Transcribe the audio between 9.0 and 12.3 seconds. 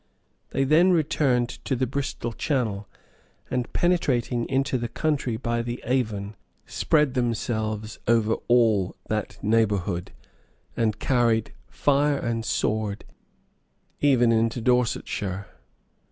that neighborhood, and carried fire